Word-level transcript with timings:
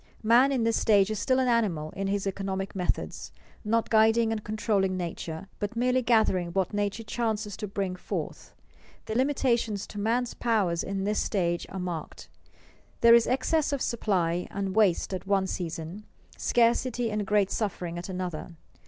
Man 0.23 0.51
in 0.51 0.63
this 0.63 0.77
stage 0.77 1.11
is 1.11 1.19
still 1.19 1.37
an 1.37 1.47
animal 1.47 1.91
in 1.91 2.07
his 2.07 2.25
economic 2.25 2.75
methods, 2.75 3.31
not 3.63 3.91
guiding 3.91 4.31
and 4.31 4.43
controlling 4.43 4.97
nature, 4.97 5.47
but 5.59 5.75
merely 5.75 6.01
gathering 6.01 6.49
what 6.53 6.73
nature 6.73 7.03
chances 7.03 7.55
to 7.57 7.67
bring 7.67 7.95
forth. 7.95 8.55
The 9.05 9.13
limitations 9.13 9.85
to 9.85 9.99
man's 9.99 10.33
powers 10.33 10.83
in 10.83 11.03
this 11.03 11.19
stage 11.19 11.67
are 11.69 11.77
marked. 11.79 12.29
There 13.01 13.13
is 13.13 13.27
excess 13.27 13.71
of 13.71 13.79
supply 13.83 14.47
and 14.49 14.75
waste 14.75 15.13
at 15.13 15.27
one 15.27 15.45
season, 15.45 16.05
scarcity 16.35 17.11
and 17.11 17.23
great 17.23 17.51
suffering 17.51 17.99
at 17.99 18.09
another. 18.09 18.55